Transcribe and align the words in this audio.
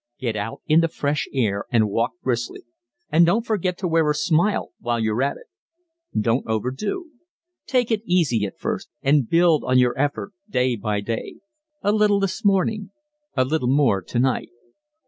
Get 0.17 0.35
out 0.35 0.63
in 0.65 0.79
the 0.81 0.87
fresh 0.87 1.27
air 1.31 1.65
and 1.71 1.87
walk 1.87 2.13
briskly 2.23 2.63
and 3.11 3.23
don't 3.23 3.45
forget 3.45 3.77
to 3.77 3.87
wear 3.87 4.09
a 4.09 4.15
smile 4.15 4.71
while 4.79 4.99
you're 4.99 5.21
at 5.21 5.37
it. 5.37 5.43
Don't 6.19 6.43
over 6.47 6.71
do. 6.71 7.11
Take 7.67 7.91
it 7.91 8.01
easy 8.03 8.43
at 8.45 8.57
first 8.57 8.89
and 9.03 9.29
build 9.29 9.63
on 9.63 9.77
your 9.77 9.95
effort 9.99 10.31
day 10.49 10.75
by 10.75 11.01
day. 11.01 11.35
A 11.83 11.91
little 11.91 12.19
this 12.19 12.43
morning 12.43 12.89
a 13.37 13.45
little 13.45 13.69
more 13.69 14.01
tonight. 14.01 14.49